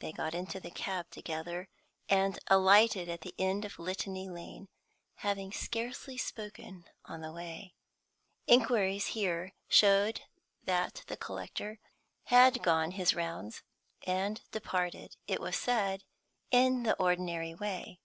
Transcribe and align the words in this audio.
They 0.00 0.10
got 0.10 0.34
into 0.34 0.58
the 0.58 0.72
cab 0.72 1.10
together, 1.12 1.68
and 2.08 2.40
alighted 2.48 3.08
at 3.08 3.20
the 3.20 3.36
end 3.38 3.64
of 3.64 3.78
Litany 3.78 4.28
Lane, 4.28 4.66
having 5.18 5.52
scarcely 5.52 6.16
spoken 6.18 6.86
on 7.04 7.20
the 7.20 7.30
way. 7.30 7.76
Inquiries 8.48 9.06
here 9.14 9.52
showed 9.68 10.22
that 10.64 11.04
the 11.06 11.16
collector 11.16 11.78
had 12.24 12.64
gone 12.64 12.90
his 12.90 13.14
rounds, 13.14 13.62
and 14.04 14.40
departed, 14.50 15.14
it 15.28 15.40
was 15.40 15.56
said, 15.56 16.02
in 16.50 16.82
the 16.82 16.94
ordinary 16.96 17.54
way. 17.54 18.00